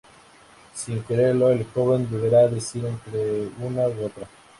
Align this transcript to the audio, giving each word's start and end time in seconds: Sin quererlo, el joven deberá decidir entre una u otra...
Sin 0.73 1.03
quererlo, 1.03 1.51
el 1.51 1.63
joven 1.63 2.09
deberá 2.09 2.47
decidir 2.47 2.87
entre 2.87 3.49
una 3.63 3.87
u 3.87 4.05
otra... 4.07 4.27